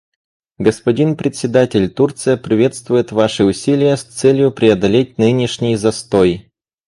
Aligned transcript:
Господин 0.57 1.15
Председатель, 1.15 1.87
Турция 1.87 2.35
приветствует 2.35 3.11
ваши 3.11 3.43
усилия 3.43 3.95
с 3.95 4.01
целью 4.01 4.51
преодолеть 4.51 5.19
нынешний 5.19 5.75
застой. 5.75 6.49